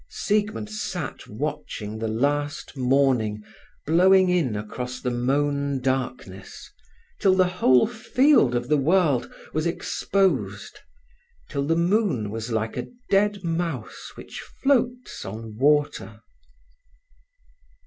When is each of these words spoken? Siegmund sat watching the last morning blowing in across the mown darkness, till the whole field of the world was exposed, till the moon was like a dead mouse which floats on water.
Siegmund 0.09 0.67
sat 0.71 1.27
watching 1.27 1.99
the 1.99 2.07
last 2.07 2.75
morning 2.75 3.43
blowing 3.85 4.29
in 4.31 4.55
across 4.55 4.99
the 4.99 5.11
mown 5.11 5.79
darkness, 5.79 6.71
till 7.19 7.35
the 7.35 7.45
whole 7.47 7.85
field 7.85 8.55
of 8.55 8.67
the 8.67 8.79
world 8.79 9.31
was 9.53 9.67
exposed, 9.67 10.79
till 11.51 11.67
the 11.67 11.75
moon 11.75 12.31
was 12.31 12.51
like 12.51 12.75
a 12.77 12.87
dead 13.11 13.43
mouse 13.43 14.11
which 14.15 14.41
floats 14.63 15.23
on 15.23 15.55
water. 15.55 16.19